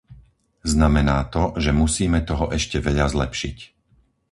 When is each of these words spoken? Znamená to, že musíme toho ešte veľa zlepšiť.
Znamená 0.73 1.17
to, 1.35 1.43
že 1.63 1.77
musíme 1.81 2.19
toho 2.29 2.45
ešte 2.57 2.77
veľa 2.87 3.05
zlepšiť. 3.13 3.57